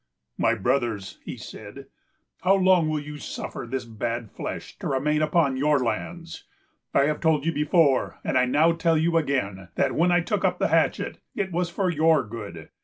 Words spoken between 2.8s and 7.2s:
will you suffer this bad flesh to remain upon your lands? I